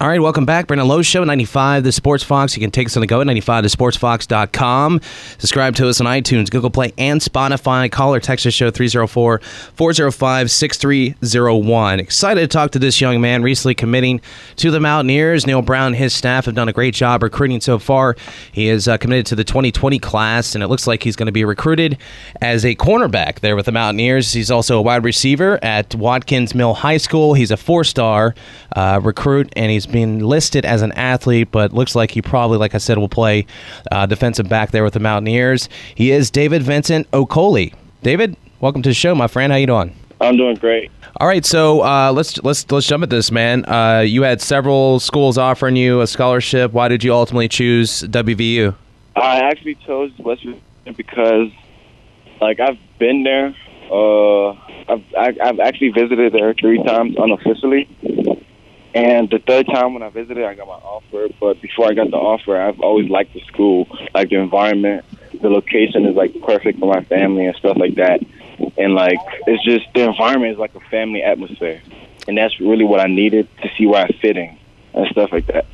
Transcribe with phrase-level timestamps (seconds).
[0.00, 0.66] All right, welcome back.
[0.66, 2.56] Brandon Lowe Show, 95 The Sports Fox.
[2.56, 4.98] You can take us on the go at 95thesportsfox.com.
[5.36, 7.92] Subscribe to us on iTunes, Google Play, and Spotify.
[7.92, 9.40] Call or text the show 304
[9.74, 12.00] 405 6301.
[12.00, 14.22] Excited to talk to this young man recently committing
[14.56, 15.46] to the Mountaineers.
[15.46, 18.16] Neal Brown and his staff have done a great job recruiting so far.
[18.52, 21.32] He is uh, committed to the 2020 class, and it looks like he's going to
[21.32, 21.98] be recruited
[22.40, 24.32] as a cornerback there with the Mountaineers.
[24.32, 27.34] He's also a wide receiver at Watkins Mill High School.
[27.34, 28.34] He's a four star
[28.74, 32.74] uh, recruit, and he's been listed as an athlete, but looks like he probably, like
[32.74, 33.46] I said, will play
[33.90, 35.68] uh, defensive back there with the Mountaineers.
[35.94, 37.74] He is David Vincent Okoli.
[38.02, 39.52] David, welcome to the show, my friend.
[39.52, 39.94] How you doing?
[40.20, 40.90] I'm doing great.
[41.16, 43.64] All right, so uh, let's let's let's jump at this, man.
[43.66, 46.72] Uh, you had several schools offering you a scholarship.
[46.72, 48.74] Why did you ultimately choose WVU?
[49.16, 50.60] I actually chose West Virginia
[50.96, 51.50] because,
[52.40, 53.54] like, I've been there.
[53.90, 54.50] Uh,
[54.88, 57.88] I've I, I've actually visited there three times unofficially,
[58.94, 61.28] and the third time when I visited, I got my offer.
[61.40, 65.04] But before I got the offer, I've always liked the school, like the environment.
[65.40, 68.20] The location is like perfect for my family and stuff like that.
[68.76, 71.80] And like it's just the environment is like a family atmosphere,
[72.26, 74.58] and that's really what I needed to see where I fit in
[74.92, 75.66] and stuff like that.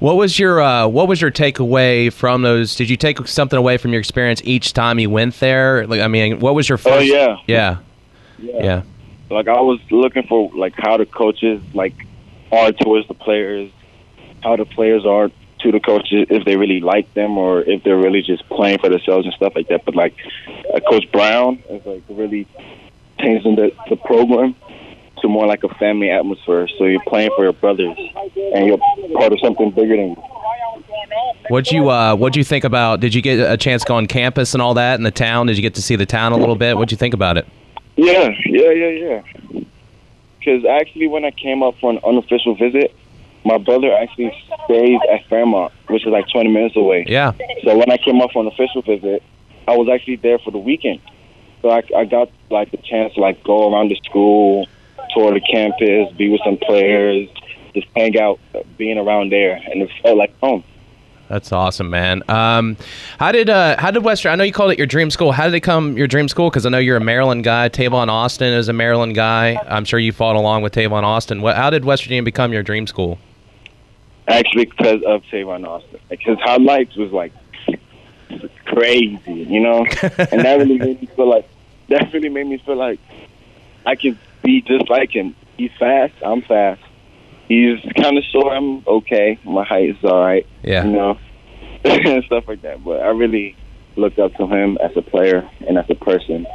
[0.00, 2.74] What was your uh, What was your takeaway from those?
[2.74, 5.86] Did you take something away from your experience each time you went there?
[5.86, 6.96] Like, I mean, what was your first?
[6.96, 7.78] Oh yeah, yeah,
[8.38, 8.64] yeah.
[8.64, 8.82] yeah.
[9.30, 11.94] Like I was looking for like how the coaches like
[12.52, 13.70] are towards the players,
[14.42, 17.98] how the players are to the coaches, if they really like them or if they're
[17.98, 19.84] really just playing for themselves and stuff like that.
[19.84, 20.14] But like
[20.74, 22.46] uh, Coach Brown is like really
[23.18, 24.54] changing the the program
[25.20, 26.66] to more like a family atmosphere.
[26.78, 27.96] So you're playing for your brothers
[28.54, 28.78] and you're
[29.14, 30.22] part of something bigger than you.
[31.48, 33.00] What'd you uh, What'd you think about?
[33.00, 35.46] Did you get a chance to go on campus and all that in the town?
[35.46, 36.76] Did you get to see the town a little bit?
[36.76, 37.46] What'd you think about it?
[37.96, 39.60] Yeah, yeah, yeah, yeah.
[40.40, 42.94] Because actually, when I came up for an unofficial visit,
[43.44, 44.32] my brother actually
[44.64, 47.04] stays at Fairmont, which is like 20 minutes away.
[47.06, 47.32] Yeah.
[47.64, 49.22] So when I came up for an official visit,
[49.68, 51.00] I was actually there for the weekend.
[51.62, 54.66] So I, I got like the chance to like go around the school,
[55.14, 57.28] tour the campus, be with some players,
[57.74, 58.40] just hang out,
[58.76, 60.64] being around there, and it felt like home.
[61.30, 62.24] That's awesome, man.
[62.28, 62.76] Um,
[63.20, 64.32] how did uh, how did Western?
[64.32, 65.30] I know you called it your dream school.
[65.30, 66.50] How did it come your dream school?
[66.50, 67.68] Because I know you're a Maryland guy.
[67.68, 69.56] Tavon Austin is a Maryland guy.
[69.68, 71.40] I'm sure you fought along with Tavon Austin.
[71.40, 73.20] What, how did West Virginia become your dream school?
[74.26, 77.32] Actually, because of Tavon Austin, like his life was like
[78.64, 81.48] crazy, you know, and that really made me feel like
[81.90, 82.98] that really made me feel like
[83.86, 85.36] I can be just like him.
[85.56, 86.14] He's fast.
[86.22, 86.82] I'm fast.
[87.50, 88.52] He's kind of short.
[88.52, 89.36] I'm okay.
[89.44, 90.46] My height is all right.
[90.62, 90.84] Yeah.
[90.84, 91.18] You know,
[91.84, 92.84] and stuff like that.
[92.84, 93.56] But I really
[93.96, 96.46] looked up to him as a player and as a person.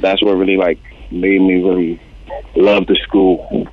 [0.00, 0.80] That's what really like
[1.12, 2.02] made me really
[2.56, 3.68] love the school.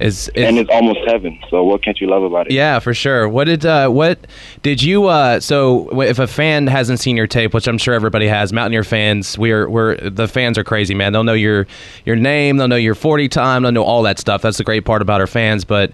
[0.00, 1.38] Is, is and it's almost heaven.
[1.50, 2.52] So what can't you love about it?
[2.52, 3.28] Yeah, for sure.
[3.28, 4.26] What did uh, what
[4.62, 5.06] did you?
[5.06, 8.84] Uh, so if a fan hasn't seen your tape, which I'm sure everybody has, Mountaineer
[8.84, 11.12] fans, we're we're the fans are crazy, man.
[11.12, 11.66] They'll know your
[12.04, 14.42] your name, they'll know your 40 time, they'll know all that stuff.
[14.42, 15.64] That's the great part about our fans.
[15.64, 15.92] But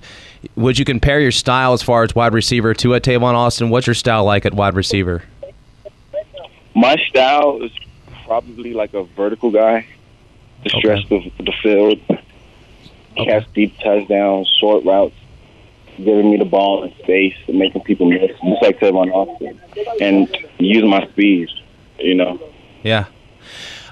[0.57, 3.71] would you compare your style as far as wide receiver to a Tavon Austin?
[3.71, 5.23] What's your style like at wide receiver?
[6.75, 7.73] My style is
[8.25, 9.87] probably like a vertical guy,
[10.65, 10.79] to Okay.
[10.79, 12.01] stretch the, the field,
[13.25, 15.15] catch deep touchdowns, short routes,
[15.97, 19.61] giving me the ball in space and making people miss, just like Tavon Austin,
[20.01, 21.49] and using my speed.
[21.99, 22.41] You know,
[22.85, 23.07] Yeah.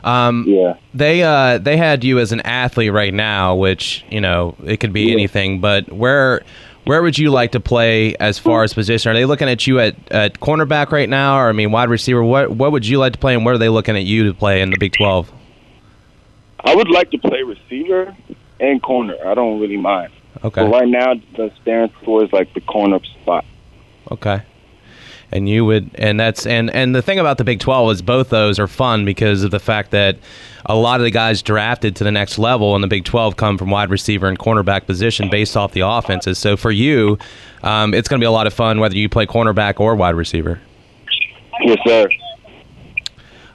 [0.05, 0.75] Um, yeah.
[0.95, 4.93] they uh, they had you as an athlete right now, which you know it could
[4.93, 5.15] be Yeah.
[5.15, 5.61] anything.
[5.61, 6.43] But where
[6.85, 9.11] where would you like to play as far as position?
[9.11, 12.23] Are they looking at you at, at cornerback right now, or I mean wide receiver?
[12.23, 14.35] What what would you like to play, and where are they looking at you to
[14.35, 15.33] play in the Big Twelve?
[16.61, 18.17] I would like to play receiver
[18.61, 19.17] and corner.
[19.27, 20.12] I don't really mind.
[20.44, 23.44] Okay, But right now, the staring towards like the corner spot.
[24.11, 24.43] okay.
[25.33, 28.28] And you would, and that's and and the thing about the Big Twelve is both
[28.28, 30.19] those are fun because of the fact that
[30.66, 33.59] a lot of the guys drafted to the next level in the Big Twelve come
[33.59, 36.39] from wide receiver and cornerback position based off the offenses.
[36.39, 37.19] So for you,
[37.65, 40.15] um, it's going to be a lot of fun whether you play cornerback or wide
[40.15, 40.60] receiver.
[41.65, 42.07] Yes, sir.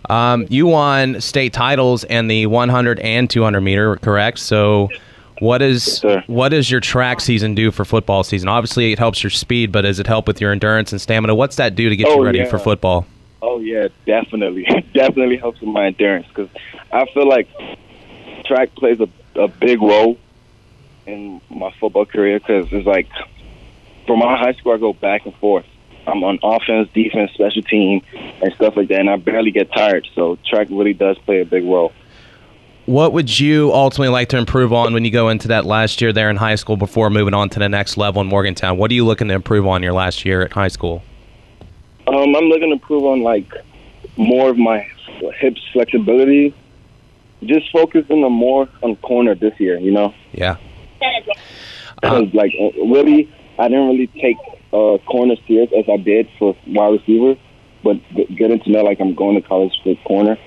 [0.10, 4.40] Um, you won state titles in the 100 and 200 meter, correct?
[4.40, 4.90] So,
[5.40, 6.24] what is sir.
[6.28, 8.50] what does your track season do for football season?
[8.50, 11.34] Obviously, it helps your speed, but does it help with your endurance and stamina?
[11.36, 12.46] What's that do to get you Oh, ready yeah.
[12.50, 13.06] for football?
[13.42, 14.64] Oh yeah, definitely,
[14.94, 16.50] definitely helps with my endurance because
[16.92, 17.48] I feel like
[18.46, 19.10] track plays a,
[19.40, 20.18] a big role
[21.08, 23.08] in my football career because it's like
[24.06, 25.66] from my high school I go back and forth.
[26.08, 30.08] I'm on offense, defense, special team, and stuff like that, and I barely get tired.
[30.16, 31.92] So track really does play a big role.
[32.86, 36.12] what would you ultimately like to improve on when you go into that last year
[36.12, 38.78] there in high school before moving on to the next level in Morgantown?
[38.78, 41.04] What are you looking to improve on your last year at high school?
[42.08, 43.54] Um, I'm looking to improve on like
[44.18, 44.88] more of my
[45.40, 46.54] hips flexibility.
[47.44, 50.14] Just focusing on more on corner this year, you know.
[50.32, 50.58] Yeah.
[52.04, 54.38] Uh, like uh, really, I didn't really take
[54.74, 57.40] uh, corner serious as I did for wide receiver,
[57.84, 57.98] but
[58.36, 60.38] getting to know like I'm going to college for corner.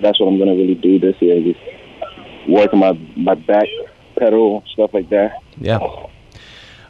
[0.00, 1.40] That's what I'm gonna really do this year.
[1.42, 1.60] Just
[2.48, 3.66] work on my my back
[4.18, 5.38] pedal stuff like that.
[5.58, 5.78] Yeah.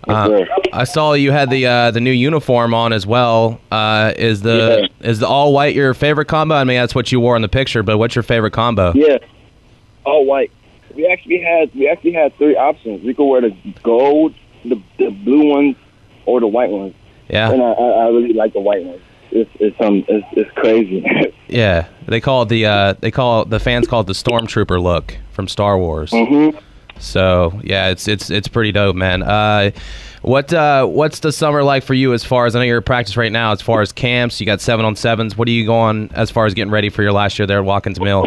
[0.09, 0.45] Uh.
[0.73, 3.61] I saw you had the uh, the new uniform on as well.
[3.71, 6.55] Uh, is the is the all white your favorite combo?
[6.55, 8.93] I mean, that's what you wore in the picture, but what's your favorite combo?
[8.95, 9.19] Yeah,
[10.05, 10.51] all white.
[10.95, 13.05] We actually had we actually had three options.
[13.05, 14.35] We could wear the gold,
[14.65, 15.77] the the blue ones,
[16.27, 16.95] or the white ones.
[17.29, 19.01] Yeah, And I, I, really like the white ones.
[19.31, 21.05] It's it's um it's, it's crazy.
[21.49, 21.87] yeah.
[22.07, 25.47] They call it the uh, they call the fans call it the stormtrooper look from
[25.47, 26.11] Star Wars.
[26.11, 26.51] hmm
[26.99, 29.23] So yeah, it's it's it's pretty dope, man.
[29.23, 29.71] Uh,
[30.23, 32.13] what uh, what's the summer like for you?
[32.13, 33.53] As far as I know, you're at practice right now.
[33.53, 35.37] As far as camps, you got seven on sevens.
[35.37, 37.65] What are you going as far as getting ready for your last year there at
[37.65, 38.27] Watkins Mill?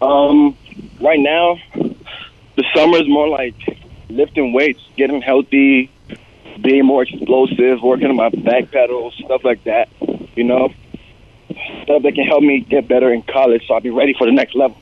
[0.00, 0.56] Um,
[1.00, 3.54] right now, the summer is more like
[4.08, 5.90] lifting weights, getting healthy,
[6.60, 9.88] being more explosive, working on my back pedals, stuff like that.
[10.34, 10.72] You know,
[11.82, 14.32] stuff that can help me get better in college, so I'll be ready for the
[14.32, 14.76] next level.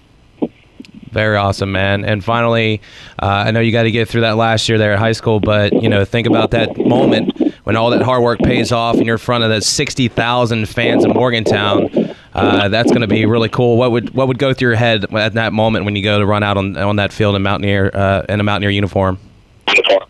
[1.11, 2.05] Very awesome, man.
[2.05, 2.81] And finally,
[3.21, 5.41] uh, I know you got to get through that last year there at high school,
[5.41, 9.07] but you know, think about that moment when all that hard work pays off, and
[9.07, 12.15] you're in front of the sixty thousand fans in Morgantown.
[12.33, 13.77] Uh, that's going to be really cool.
[13.77, 16.27] What would what would go through your head at that moment when you go to
[16.27, 19.19] run out on on that field in Mountaineer uh, in a Mountaineer uniform?
[19.67, 20.07] I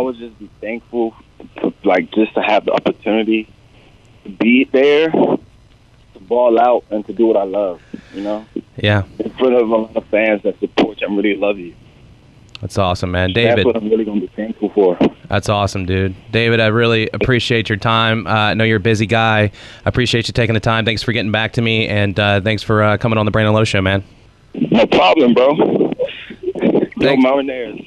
[0.00, 1.14] would just be thankful,
[1.84, 3.48] like just to have the opportunity
[4.24, 5.38] to be there, to
[6.20, 7.80] ball out, and to do what I love.
[8.14, 8.46] You know,
[8.76, 11.74] Yeah, in front of a lot of fans that support you and really love you.
[12.60, 13.32] that's awesome, man.
[13.32, 13.58] David.
[13.58, 14.98] That's what I'm really gonna be thankful for.
[15.28, 16.14] that's awesome, dude.
[16.32, 18.26] David, I really appreciate your time.
[18.26, 19.40] Uh, I know you're a busy guy.
[19.40, 19.50] I
[19.88, 20.84] appreciate you taking the time.
[20.84, 23.52] Thanks for getting back to me, and uh, thanks for uh, coming on the Brandon
[23.54, 24.02] Lowe Show, man.
[24.54, 25.54] No problem, bro.
[25.54, 25.92] Go
[26.98, 27.22] Thanks.
[27.22, 27.80] Mountaineers.